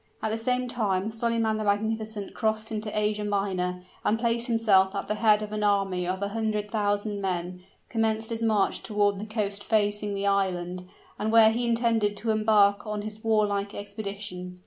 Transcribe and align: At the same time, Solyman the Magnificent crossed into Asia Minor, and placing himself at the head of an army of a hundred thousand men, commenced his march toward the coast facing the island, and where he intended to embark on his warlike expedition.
At 0.23 0.31
the 0.31 0.37
same 0.37 0.67
time, 0.67 1.11
Solyman 1.11 1.57
the 1.59 1.63
Magnificent 1.63 2.33
crossed 2.33 2.71
into 2.71 2.89
Asia 2.99 3.23
Minor, 3.23 3.83
and 4.03 4.17
placing 4.17 4.53
himself 4.53 4.95
at 4.95 5.07
the 5.07 5.13
head 5.13 5.43
of 5.43 5.51
an 5.51 5.63
army 5.63 6.07
of 6.07 6.23
a 6.23 6.29
hundred 6.29 6.71
thousand 6.71 7.21
men, 7.21 7.61
commenced 7.87 8.31
his 8.31 8.41
march 8.41 8.81
toward 8.81 9.19
the 9.19 9.27
coast 9.27 9.63
facing 9.63 10.15
the 10.15 10.25
island, 10.25 10.87
and 11.19 11.31
where 11.31 11.51
he 11.51 11.67
intended 11.69 12.17
to 12.17 12.31
embark 12.31 12.87
on 12.87 13.03
his 13.03 13.23
warlike 13.23 13.75
expedition. 13.75 14.57